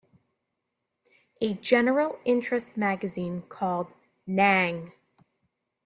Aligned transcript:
A 1.41 1.53
general 1.53 2.17
interest 2.25 2.75
magazine 2.75 3.43
called 3.43 3.93
Nang! 4.25 4.91